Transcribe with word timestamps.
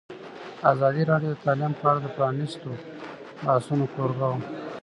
ازادي 0.71 1.03
راډیو 1.11 1.31
د 1.35 1.39
تعلیم 1.45 1.73
په 1.79 1.85
اړه 1.89 1.99
د 2.01 2.07
پرانیستو 2.15 2.69
بحثونو 3.43 3.85
کوربه 3.93 4.27
وه. 4.31 4.39